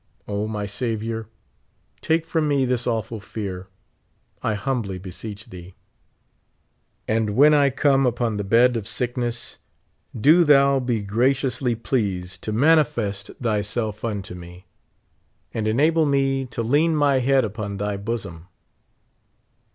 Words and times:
O, 0.27 0.47
my 0.47 0.65
Saviour, 0.65 1.27
take 2.01 2.25
from 2.25 2.47
me 2.47 2.65
this 2.65 2.87
awful 2.87 3.19
fear, 3.19 3.67
I 4.41 4.55
humbly 4.55 4.97
beseech 4.97 5.51
thee; 5.51 5.75
and 7.07 7.35
when 7.35 7.53
I 7.53 7.69
come 7.69 8.07
upon 8.07 8.37
the 8.37 8.43
bed 8.43 8.75
of 8.77 8.87
sickness, 8.87 9.59
do 10.19 10.43
thou 10.43 10.79
be 10.79 11.03
graciously 11.03 11.75
pleased 11.75 12.41
to 12.45 12.51
manifest 12.51 13.27
thy 13.39 13.57
54 13.57 13.63
self 13.63 14.03
unto 14.03 14.33
me, 14.33 14.65
and 15.53 15.67
enable 15.67 16.07
me 16.07 16.45
to 16.47 16.63
lean 16.63 16.95
my 16.95 17.19
head 17.19 17.43
upon 17.43 17.77
thy 17.77 17.95
bosom. 17.95 18.47